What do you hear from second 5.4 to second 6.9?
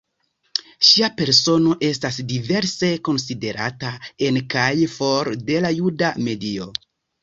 de la juda medio.